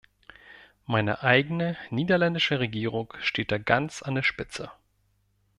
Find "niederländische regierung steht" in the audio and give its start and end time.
1.91-3.51